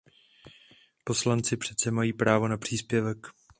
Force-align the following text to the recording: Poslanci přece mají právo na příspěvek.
Poslanci 1.03 1.57
přece 1.57 1.91
mají 1.91 2.13
právo 2.13 2.47
na 2.47 2.57
příspěvek. 2.57 3.27